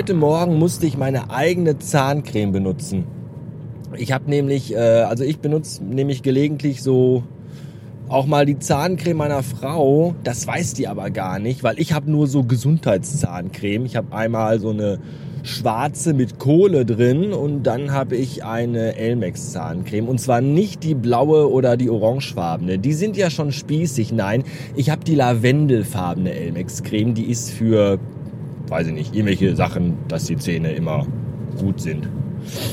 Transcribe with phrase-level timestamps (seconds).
[0.00, 3.04] heute Morgen musste ich meine eigene Zahncreme benutzen.
[3.98, 7.22] Ich habe nämlich, äh, also ich benutze nämlich gelegentlich so
[8.08, 10.14] auch mal die Zahncreme meiner Frau.
[10.24, 13.84] Das weiß die aber gar nicht, weil ich habe nur so Gesundheitszahncreme.
[13.84, 15.00] Ich habe einmal so eine
[15.42, 20.94] schwarze mit Kohle drin und dann habe ich eine Elmex Zahncreme und zwar nicht die
[20.94, 22.78] blaue oder die orangefarbene.
[22.78, 24.12] Die sind ja schon spießig.
[24.12, 24.44] Nein,
[24.76, 27.98] ich habe die lavendelfarbene Elmex Creme, die ist für
[28.70, 31.06] weiß ich nicht, irgendwelche Sachen, dass die Zähne immer
[31.58, 32.08] gut sind.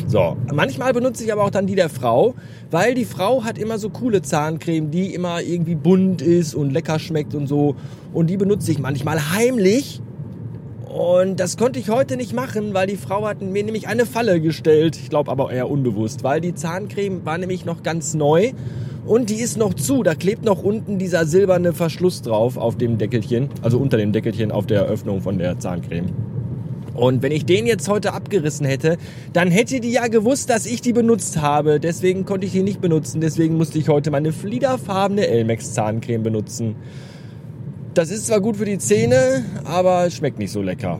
[0.07, 2.35] So, manchmal benutze ich aber auch dann die der Frau,
[2.71, 6.99] weil die Frau hat immer so coole Zahncreme, die immer irgendwie bunt ist und lecker
[6.99, 7.75] schmeckt und so.
[8.13, 10.01] Und die benutze ich manchmal heimlich.
[10.85, 14.39] Und das konnte ich heute nicht machen, weil die Frau hat mir nämlich eine Falle
[14.39, 14.95] gestellt.
[14.95, 18.53] Ich glaube aber eher unbewusst, weil die Zahncreme war nämlich noch ganz neu
[19.07, 20.03] und die ist noch zu.
[20.03, 24.51] Da klebt noch unten dieser silberne Verschluss drauf auf dem Deckelchen, also unter dem Deckelchen
[24.51, 26.07] auf der Öffnung von der Zahncreme.
[26.93, 28.97] Und wenn ich den jetzt heute abgerissen hätte,
[29.31, 31.79] dann hätte die ja gewusst, dass ich die benutzt habe.
[31.79, 33.21] Deswegen konnte ich die nicht benutzen.
[33.21, 36.75] Deswegen musste ich heute meine fliederfarbene Elmex Zahncreme benutzen.
[37.93, 40.99] Das ist zwar gut für die Zähne, aber schmeckt nicht so lecker.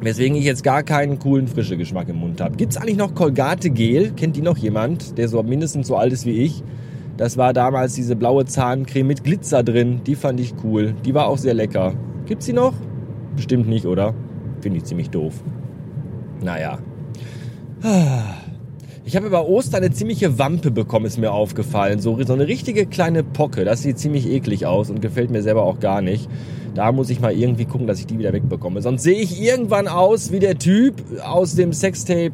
[0.00, 2.56] Weswegen ich jetzt gar keinen coolen frischen Geschmack im Mund habe.
[2.56, 4.10] Gibt es eigentlich noch Colgate Gel?
[4.16, 6.64] Kennt die noch jemand, der so mindestens so alt ist wie ich?
[7.16, 10.00] Das war damals diese blaue Zahncreme mit Glitzer drin.
[10.06, 10.94] Die fand ich cool.
[11.04, 11.94] Die war auch sehr lecker.
[12.26, 12.74] Gibt's die noch?
[13.36, 14.14] Bestimmt nicht, oder?
[14.60, 15.34] Finde ich ziemlich doof.
[16.42, 16.78] Naja.
[19.04, 21.98] Ich habe über Ostern eine ziemliche Wampe bekommen, ist mir aufgefallen.
[21.98, 23.64] So, so eine richtige kleine Pocke.
[23.64, 26.30] Das sieht ziemlich eklig aus und gefällt mir selber auch gar nicht.
[26.74, 28.80] Da muss ich mal irgendwie gucken, dass ich die wieder wegbekomme.
[28.80, 32.32] Sonst sehe ich irgendwann aus wie der Typ aus dem Sextape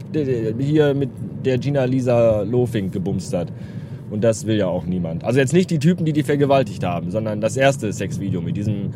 [0.59, 1.09] hier mit
[1.45, 3.51] der Gina Lisa Lofing gebumst hat.
[4.11, 5.25] Und das will ja auch niemand.
[5.25, 8.95] Also jetzt nicht die Typen, die die vergewaltigt haben, sondern das erste Sexvideo mit diesem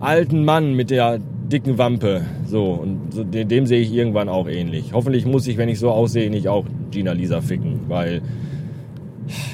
[0.00, 1.18] alten Mann mit der
[1.50, 2.22] dicken Wampe.
[2.46, 4.92] So, und so, dem, dem sehe ich irgendwann auch ähnlich.
[4.92, 8.22] Hoffentlich muss ich, wenn ich so aussehe, nicht auch Gina Lisa ficken, weil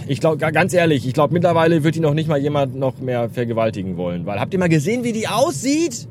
[0.07, 3.29] ich glaube, ganz ehrlich, ich glaube, mittlerweile wird die noch nicht mal jemand noch mehr
[3.31, 4.27] vergewaltigen wollen.
[4.27, 6.09] Weil habt ihr mal gesehen, wie die aussieht?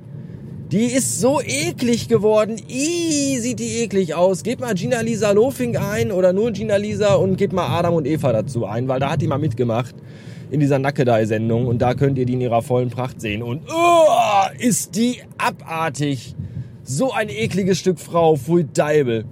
[0.71, 2.57] Die ist so eklig geworden.
[2.67, 4.43] Ih, sieht die eklig aus.
[4.43, 8.05] Gebt mal Gina Lisa Lofing ein oder nur Gina Lisa und gebt mal Adam und
[8.05, 9.95] Eva dazu ein, weil da hat die mal mitgemacht
[10.51, 13.41] in dieser Nackedei-Sendung und da könnt ihr die in ihrer vollen Pracht sehen.
[13.41, 16.35] Und oh, ist die abartig.
[16.83, 19.25] So ein ekliges Stück Frau, pfui Deibel.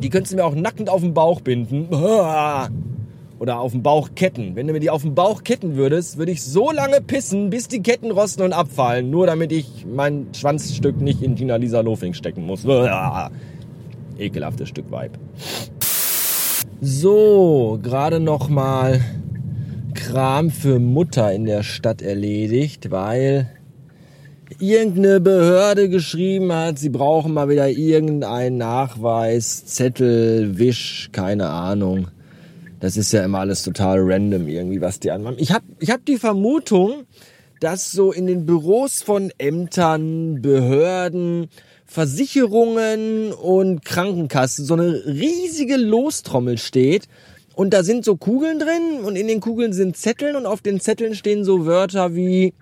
[0.00, 1.88] Die könntest du mir auch nackend auf den Bauch binden.
[3.38, 4.56] Oder auf den Bauch ketten.
[4.56, 7.68] Wenn du mir die auf den Bauch ketten würdest, würde ich so lange pissen, bis
[7.68, 9.10] die Ketten rosten und abfallen.
[9.10, 12.64] Nur damit ich mein Schwanzstück nicht in Gina Lisa Lofing stecken muss.
[14.18, 15.18] Ekelhaftes Stück Weib.
[16.80, 19.00] So, gerade noch mal
[19.94, 23.50] Kram für Mutter in der Stadt erledigt, weil
[24.60, 32.08] irgendeine Behörde geschrieben hat, sie brauchen mal wieder irgendeinen Nachweis, Zettel, Wisch, keine Ahnung.
[32.80, 35.36] Das ist ja immer alles total random irgendwie, was die anmachen.
[35.38, 37.04] Ich habe ich hab die Vermutung,
[37.60, 41.48] dass so in den Büros von Ämtern, Behörden,
[41.86, 47.08] Versicherungen und Krankenkassen so eine riesige Lostrommel steht
[47.54, 50.80] und da sind so Kugeln drin und in den Kugeln sind Zetteln und auf den
[50.80, 52.52] Zetteln stehen so Wörter wie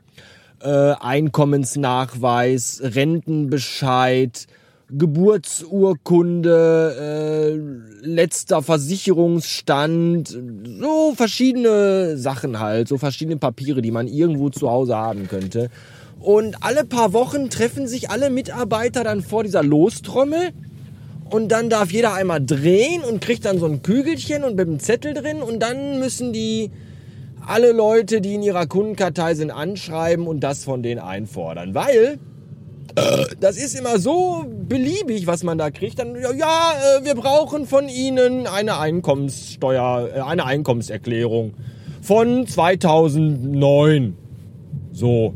[0.63, 4.47] äh, Einkommensnachweis, Rentenbescheid,
[4.91, 14.71] Geburtsurkunde, äh, letzter Versicherungsstand, so verschiedene Sachen halt, so verschiedene Papiere, die man irgendwo zu
[14.71, 15.71] Hause haben könnte.
[16.21, 20.53] Und alle paar Wochen treffen sich alle Mitarbeiter dann vor dieser Lostrommel
[21.31, 24.81] und dann darf jeder einmal drehen und kriegt dann so ein Kügelchen und mit einem
[24.81, 26.71] Zettel drin und dann müssen die
[27.47, 32.19] alle Leute, die in ihrer Kundenkartei sind, anschreiben und das von denen einfordern, weil
[33.41, 35.99] das ist immer so beliebig, was man da kriegt.
[35.99, 41.55] Dann ja, äh, wir brauchen von Ihnen eine Einkommenssteuer, äh, eine Einkommenserklärung
[42.03, 44.17] von 2009.
[44.93, 45.35] So.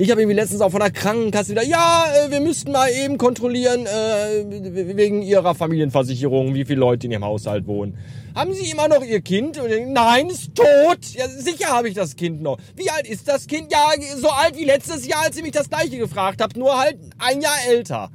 [0.00, 3.18] Ich habe irgendwie letztens auch von der Krankenkasse wieder, ja, äh, wir müssten mal eben
[3.18, 7.98] kontrollieren, äh, wegen ihrer Familienversicherung, wie viele Leute in ihrem Haushalt wohnen.
[8.34, 9.60] Haben Sie immer noch Ihr Kind?
[9.88, 11.00] Nein, ist tot.
[11.12, 12.56] Ja, sicher habe ich das Kind noch.
[12.76, 13.70] Wie alt ist das Kind?
[13.70, 16.96] Ja, so alt wie letztes Jahr, als Sie mich das gleiche gefragt habt, nur halt
[17.18, 18.10] ein Jahr älter.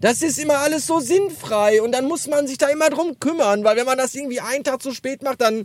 [0.00, 3.64] Das ist immer alles so sinnfrei und dann muss man sich da immer drum kümmern,
[3.64, 5.64] weil wenn man das irgendwie einen Tag zu spät macht, dann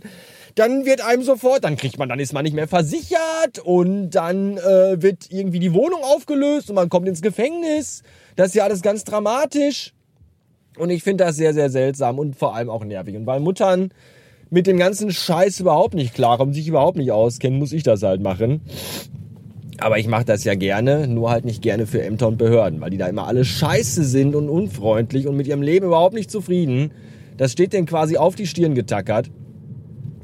[0.54, 4.56] dann wird einem sofort, dann kriegt man, dann ist man nicht mehr versichert und dann
[4.58, 8.02] äh, wird irgendwie die Wohnung aufgelöst und man kommt ins Gefängnis.
[8.36, 9.92] Das ist ja alles ganz dramatisch.
[10.76, 13.16] Und ich finde das sehr, sehr seltsam und vor allem auch nervig.
[13.16, 13.90] Und weil Muttern
[14.50, 18.20] mit dem ganzen Scheiß überhaupt nicht klarkommen, sich überhaupt nicht auskennen, muss ich das halt
[18.22, 18.60] machen.
[19.78, 22.90] Aber ich mache das ja gerne, nur halt nicht gerne für Ämter und Behörden, weil
[22.90, 26.92] die da immer alle scheiße sind und unfreundlich und mit ihrem Leben überhaupt nicht zufrieden.
[27.36, 29.30] Das steht denen quasi auf die Stirn getackert.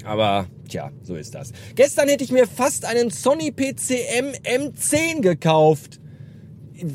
[0.04, 1.52] Aber tja, so ist das.
[1.74, 6.00] Gestern hätte ich mir fast einen Sony PCM M10 gekauft.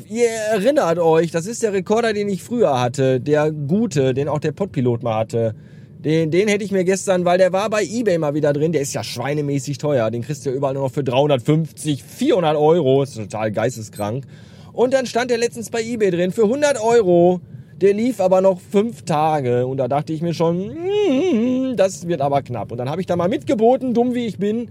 [0.08, 3.20] Ihr erinnert euch, das ist der Rekorder, den ich früher hatte.
[3.20, 5.54] Der gute, den auch der Podpilot mal hatte.
[5.98, 8.72] Den, den hätte ich mir gestern, weil der war bei Ebay mal wieder drin.
[8.72, 10.10] Der ist ja schweinemäßig teuer.
[10.10, 13.00] Den kriegst du ja überall nur noch für 350, 400 Euro.
[13.00, 14.24] Das ist total geisteskrank.
[14.72, 17.40] Und dann stand der letztens bei Ebay drin für 100 Euro.
[17.80, 22.22] Der lief aber noch fünf Tage und da dachte ich mir schon, mm, das wird
[22.22, 22.72] aber knapp.
[22.72, 24.68] Und dann habe ich da mal mitgeboten, dumm wie ich bin.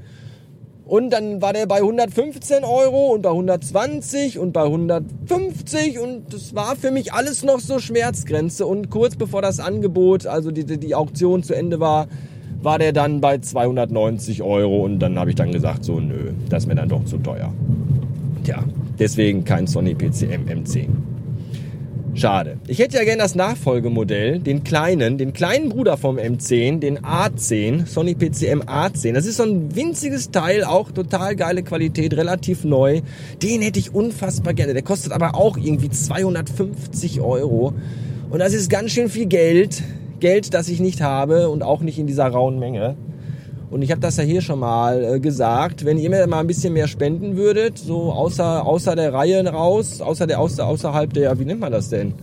[0.86, 6.54] Und dann war der bei 115 Euro und bei 120 und bei 150 und das
[6.54, 8.66] war für mich alles noch so Schmerzgrenze.
[8.66, 12.08] Und kurz bevor das Angebot, also die, die Auktion zu Ende war,
[12.62, 16.64] war der dann bei 290 Euro und dann habe ich dann gesagt, so nö, das
[16.64, 17.52] ist mir dann doch zu teuer.
[18.44, 18.64] Tja,
[18.98, 20.88] deswegen kein Sony PCM M10.
[22.16, 22.60] Schade.
[22.68, 27.86] Ich hätte ja gerne das Nachfolgemodell, den kleinen, den kleinen Bruder vom M10, den A10,
[27.88, 29.12] Sony PCM A10.
[29.12, 33.02] Das ist so ein winziges Teil, auch total geile Qualität, relativ neu.
[33.44, 34.74] Den hätte ich unfassbar gerne.
[34.74, 37.74] Der kostet aber auch irgendwie 250 Euro.
[38.30, 39.84] Und das ist ganz schön viel Geld.
[40.22, 42.96] Geld, das ich nicht habe und auch nicht in dieser rauen Menge.
[43.70, 46.48] Und ich habe das ja hier schon mal äh, gesagt, wenn ihr mir mal ein
[46.48, 51.40] bisschen mehr spenden würdet, so außer, außer der Reihe raus, außer der, außer, außerhalb der,
[51.40, 52.14] wie nennt man das denn?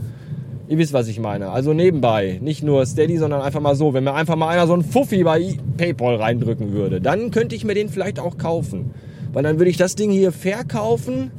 [0.69, 1.51] Ihr wisst, was ich meine.
[1.51, 3.93] Also nebenbei, nicht nur Steady, sondern einfach mal so.
[3.93, 7.65] Wenn mir einfach mal einer so einen Fuffi bei PayPal reindrücken würde, dann könnte ich
[7.65, 8.93] mir den vielleicht auch kaufen.
[9.33, 11.31] Weil dann würde ich das Ding hier verkaufen,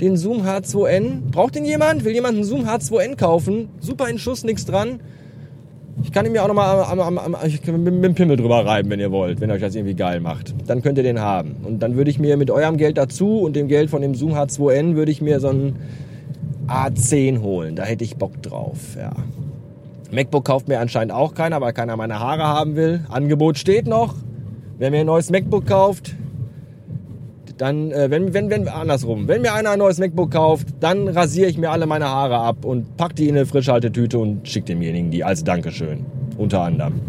[0.00, 1.30] den Zoom H2N.
[1.32, 2.04] Braucht den jemand?
[2.04, 3.70] Will jemand einen Zoom H2N kaufen?
[3.80, 5.00] Super in Schuss, nichts dran.
[6.06, 9.00] Ich kann ihn mir auch nochmal am, am, am, mit, dem Pimmel drüber reiben, wenn
[9.00, 10.54] ihr wollt, wenn euch das irgendwie geil macht.
[10.68, 11.56] Dann könnt ihr den haben.
[11.64, 14.32] Und dann würde ich mir mit eurem Geld dazu und dem Geld von dem Zoom
[14.32, 15.76] H2N würde ich mir so einen
[16.68, 17.74] A10 holen.
[17.74, 19.10] Da hätte ich Bock drauf, ja.
[20.12, 23.04] MacBook kauft mir anscheinend auch keiner, weil keiner meine Haare haben will.
[23.08, 24.14] Angebot steht noch.
[24.78, 26.14] Wer mir ein neues MacBook kauft,
[27.58, 31.48] dann, äh, wenn, wenn, wenn, andersrum, wenn mir einer ein neues MacBook kauft, dann rasiere
[31.48, 35.10] ich mir alle meine Haare ab und pack die in eine Frischhaltetüte und schicke demjenigen
[35.10, 36.04] die als Dankeschön.
[36.36, 37.00] Unter anderem.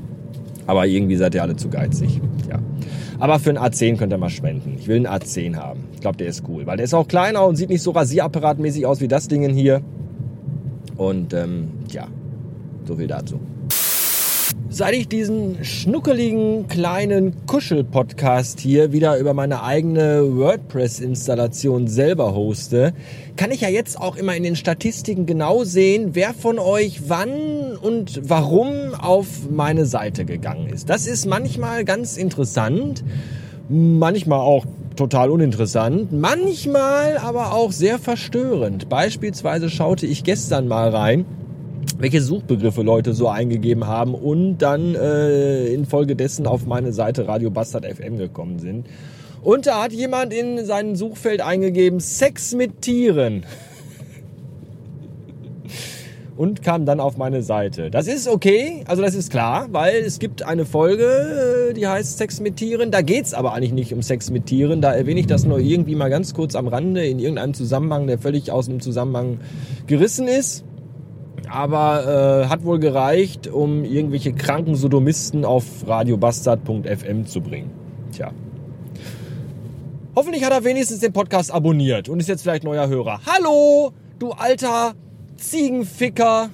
[0.66, 2.22] Aber irgendwie seid ihr alle zu geizig.
[2.50, 2.60] Ja.
[3.20, 4.76] Aber für einen A10 könnt ihr mal spenden.
[4.80, 5.80] Ich will einen A10 haben.
[5.94, 6.66] Ich glaube, der ist cool.
[6.66, 9.82] Weil der ist auch kleiner und sieht nicht so rasierapparatmäßig aus wie das Ding hier.
[10.98, 12.08] Und ähm, ja,
[12.86, 13.40] so viel dazu.
[14.70, 22.94] Seit ich diesen schnuckeligen kleinen Kuschel-Podcast hier wieder über meine eigene WordPress-Installation selber hoste,
[23.38, 27.78] kann ich ja jetzt auch immer in den Statistiken genau sehen, wer von euch wann
[27.82, 30.90] und warum auf meine Seite gegangen ist.
[30.90, 33.06] Das ist manchmal ganz interessant,
[33.70, 34.66] manchmal auch
[34.98, 38.90] total uninteressant, manchmal aber auch sehr verstörend.
[38.90, 41.26] Beispielsweise schaute ich gestern mal rein
[42.00, 47.86] welche Suchbegriffe Leute so eingegeben haben und dann äh, infolgedessen auf meine Seite Radio Bastard
[47.86, 48.86] FM gekommen sind.
[49.42, 53.46] Und da hat jemand in sein Suchfeld eingegeben Sex mit Tieren.
[56.38, 57.90] und kam dann auf meine Seite.
[57.90, 62.20] Das ist okay, also das ist klar, weil es gibt eine Folge, äh, die heißt
[62.20, 62.92] Sex mit Tieren.
[62.92, 64.82] Da geht's aber eigentlich nicht um Sex mit Tieren.
[64.82, 68.20] Da erwähne ich das nur irgendwie mal ganz kurz am Rande in irgendeinem Zusammenhang, der
[68.20, 69.40] völlig aus dem Zusammenhang
[69.88, 70.64] gerissen ist
[71.50, 77.72] aber äh, hat wohl gereicht, um irgendwelche kranken Sodomisten auf radiobastard.fm zu bringen.
[78.12, 78.32] Tja.
[80.16, 83.22] Hoffentlich hat er wenigstens den Podcast abonniert und ist jetzt vielleicht neuer Hörer.
[83.26, 84.94] Hallo, du alter
[85.36, 86.50] Ziegenficker.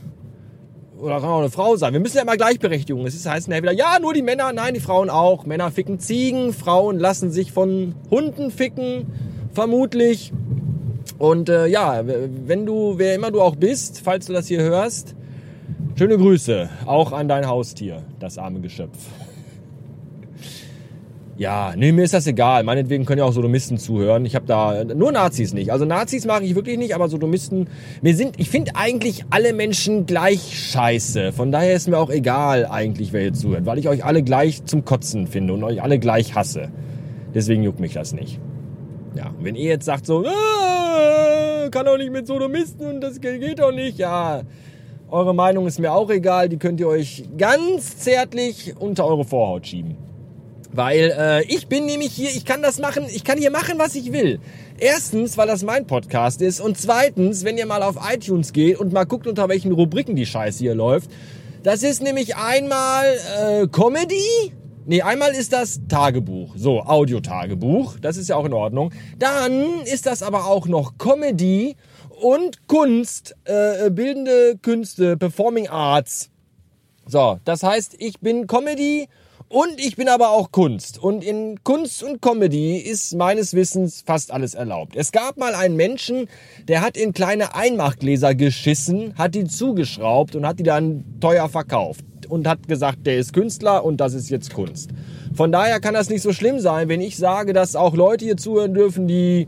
[0.99, 1.93] Oder kann auch eine Frau sein.
[1.93, 3.05] Wir müssen ja immer Gleichberechtigung.
[3.05, 5.45] Es heißt ja wieder, ja, nur die Männer, nein, die Frauen auch.
[5.45, 9.05] Männer ficken Ziegen, Frauen lassen sich von Hunden ficken,
[9.53, 10.31] vermutlich.
[11.17, 15.15] Und äh, ja, wenn du, wer immer du auch bist, falls du das hier hörst,
[15.95, 18.97] schöne Grüße auch an dein Haustier, das arme Geschöpf.
[21.35, 22.63] Ja, nee, mir ist das egal.
[22.63, 24.23] Meinetwegen können ja auch Sodomisten zuhören.
[24.25, 25.71] Ich habe da nur Nazis nicht.
[25.71, 27.67] Also Nazis mag ich wirklich nicht, aber Sodomisten,
[28.03, 31.31] mir sind, ich finde eigentlich alle Menschen gleich scheiße.
[31.31, 34.63] Von daher ist mir auch egal eigentlich, wer hier zuhört, weil ich euch alle gleich
[34.65, 36.69] zum Kotzen finde und euch alle gleich hasse.
[37.33, 38.39] Deswegen juckt mich das nicht.
[39.15, 40.82] Ja, wenn ihr jetzt sagt so, ah,
[41.73, 44.43] kann doch nicht mit Sodomisten und das geht doch nicht, ja,
[45.09, 49.65] eure Meinung ist mir auch egal, die könnt ihr euch ganz zärtlich unter eure Vorhaut
[49.65, 49.97] schieben.
[50.71, 53.95] Weil äh, ich bin nämlich hier, ich kann das machen, ich kann hier machen, was
[53.95, 54.39] ich will.
[54.79, 58.93] Erstens, weil das mein Podcast ist und zweitens, wenn ihr mal auf iTunes geht und
[58.93, 61.09] mal guckt, unter welchen Rubriken die Scheiße hier läuft.
[61.63, 63.05] Das ist nämlich einmal
[63.39, 64.53] äh, Comedy,
[64.85, 68.91] Nee, einmal ist das Tagebuch, so Audiotagebuch, das ist ja auch in Ordnung.
[69.17, 71.77] Dann ist das aber auch noch Comedy
[72.21, 76.29] und Kunst, äh, bildende Künste, Performing Arts.
[77.05, 79.07] So, das heißt, ich bin Comedy
[79.47, 81.01] und ich bin aber auch Kunst.
[81.01, 84.97] Und in Kunst und Comedy ist meines Wissens fast alles erlaubt.
[84.97, 86.27] Es gab mal einen Menschen,
[86.67, 92.03] der hat in kleine Einmachgläser geschissen, hat die zugeschraubt und hat die dann teuer verkauft
[92.33, 94.89] und hat gesagt, der ist Künstler und das ist jetzt Kunst.
[95.35, 98.37] Von daher kann das nicht so schlimm sein, wenn ich sage, dass auch Leute hier
[98.37, 99.47] zuhören dürfen, die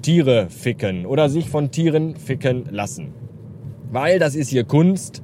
[0.00, 3.12] Tiere ficken oder sich von Tieren ficken lassen.
[3.90, 5.22] Weil das ist hier Kunst.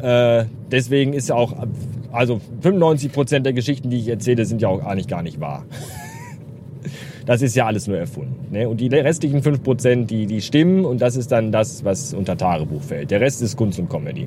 [0.00, 1.54] Äh, deswegen ist ja auch,
[2.10, 5.66] also 95% der Geschichten, die ich erzähle, sind ja auch eigentlich gar nicht wahr.
[7.26, 8.48] Das ist ja alles nur erfunden.
[8.50, 8.68] Ne?
[8.68, 12.82] Und die restlichen 5%, die, die stimmen und das ist dann das, was unter Tagebuch
[12.82, 13.12] fällt.
[13.12, 14.26] Der Rest ist Kunst und Comedy.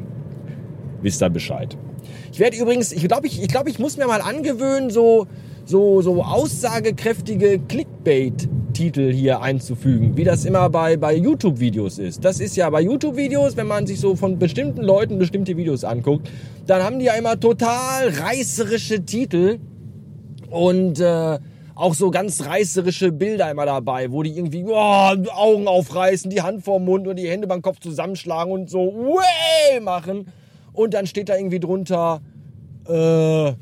[1.03, 1.77] Wisst ihr Bescheid.
[2.31, 5.27] Ich werde übrigens, ich glaube, ich, ich, glaub, ich muss mir mal angewöhnen, so,
[5.65, 12.23] so, so aussagekräftige Clickbait-Titel hier einzufügen, wie das immer bei, bei YouTube-Videos ist.
[12.23, 16.29] Das ist ja bei YouTube-Videos, wenn man sich so von bestimmten Leuten bestimmte Videos anguckt,
[16.67, 19.59] dann haben die ja immer total reißerische Titel
[20.49, 21.37] und äh,
[21.75, 26.63] auch so ganz reißerische Bilder immer dabei, wo die irgendwie oh, Augen aufreißen, die Hand
[26.63, 30.27] vorm Mund und die Hände beim Kopf zusammenschlagen und so way machen.
[30.73, 32.21] Und dann steht da irgendwie drunter,
[32.87, 33.53] äh,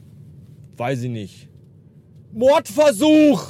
[0.78, 1.50] weiß ich nicht,
[2.34, 3.44] Mordversuch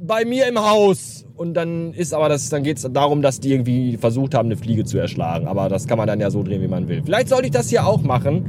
[0.00, 1.24] bei mir im Haus.
[1.36, 4.56] Und dann ist aber das, dann geht es darum, dass die irgendwie versucht haben, eine
[4.56, 5.46] Fliege zu erschlagen.
[5.46, 7.02] Aber das kann man dann ja so drehen, wie man will.
[7.04, 8.44] Vielleicht sollte ich das hier auch machen.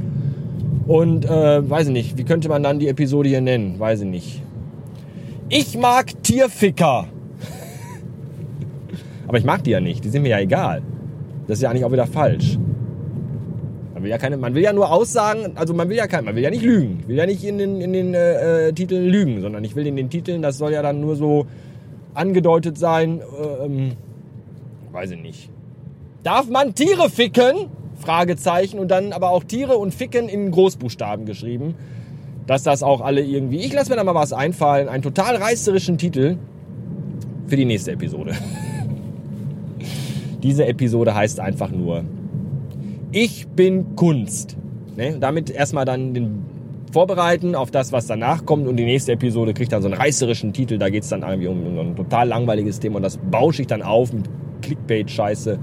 [0.86, 3.78] Und äh, weiß ich nicht, wie könnte man dann die Episode hier nennen?
[3.78, 4.42] Weiß ich nicht.
[5.48, 7.08] Ich mag Tierficker.
[9.28, 10.04] aber ich mag die ja nicht.
[10.04, 10.82] Die sind mir ja egal.
[11.48, 12.56] Das ist ja eigentlich auch wieder falsch.
[14.06, 16.36] Man will ja keine, man will ja nur Aussagen, also man will ja kein, man
[16.36, 16.98] will ja nicht lügen.
[17.00, 19.84] Ich will ja nicht in den, in den äh, äh, Titeln lügen, sondern ich will
[19.84, 21.46] in den Titeln, das soll ja dann nur so
[22.14, 23.92] angedeutet sein, äh, ähm,
[24.92, 25.50] weiß ich nicht.
[26.22, 27.66] Darf man Tiere ficken?
[27.96, 31.74] Fragezeichen und dann aber auch Tiere und Ficken in Großbuchstaben geschrieben.
[32.46, 33.58] Dass das auch alle irgendwie.
[33.58, 34.88] Ich lasse mir da mal was einfallen.
[34.88, 36.36] Einen total reißerischen Titel
[37.48, 38.34] für die nächste Episode.
[40.44, 42.04] Diese Episode heißt einfach nur
[43.16, 44.58] ich bin Kunst.
[44.94, 45.16] Ne?
[45.18, 46.44] Damit erstmal dann den
[46.92, 48.68] vorbereiten auf das, was danach kommt.
[48.68, 51.48] Und die nächste Episode kriegt dann so einen reißerischen Titel, da geht es dann irgendwie
[51.48, 52.96] um, um, ein total langweiliges Thema.
[52.96, 54.26] Und das bausche ich dann auf mit
[54.60, 55.58] Clickbait-Scheiße.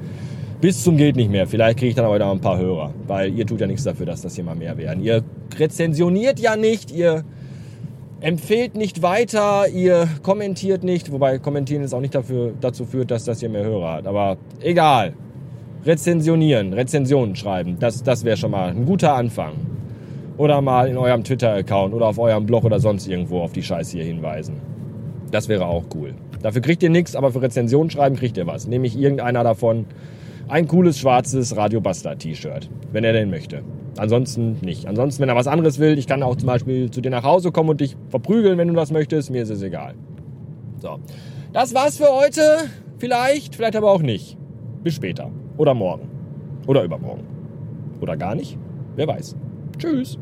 [0.61, 1.45] Bis zum geht nicht mehr.
[1.45, 4.07] Vielleicht kriege ich dann aber wieder ein paar Hörer, weil ihr tut ja nichts dafür,
[4.07, 5.03] dass das hier mal mehr werden.
[5.03, 5.23] Ihr
[5.55, 7.23] rezensioniert ja nicht, ihr
[8.19, 13.25] empfehlt nicht weiter, ihr kommentiert nicht, wobei kommentieren jetzt auch nicht dafür, dazu führt, dass
[13.25, 15.13] das hier mehr Hörer hat, aber egal
[15.85, 17.77] rezensionieren, Rezensionen schreiben.
[17.79, 19.53] Das, das wäre schon mal ein guter Anfang.
[20.37, 23.97] Oder mal in eurem Twitter-Account oder auf eurem Blog oder sonst irgendwo auf die Scheiße
[23.97, 24.55] hier hinweisen.
[25.29, 26.15] Das wäre auch cool.
[26.41, 28.67] Dafür kriegt ihr nichts, aber für Rezensionen schreiben kriegt ihr was.
[28.67, 29.85] Nämlich irgendeiner davon
[30.47, 33.61] ein cooles schwarzes Radio Bastard T-Shirt, wenn er denn möchte.
[33.97, 34.87] Ansonsten nicht.
[34.87, 37.51] Ansonsten, wenn er was anderes will, ich kann auch zum Beispiel zu dir nach Hause
[37.51, 39.29] kommen und dich verprügeln, wenn du das möchtest.
[39.29, 39.93] Mir ist es egal.
[40.79, 40.99] So.
[41.53, 42.41] Das war's für heute.
[42.97, 44.37] Vielleicht, vielleicht aber auch nicht.
[44.83, 45.31] Bis später.
[45.57, 46.09] Oder morgen.
[46.67, 47.25] Oder übermorgen.
[48.01, 48.57] Oder gar nicht.
[48.95, 49.35] Wer weiß.
[49.77, 50.17] Tschüss.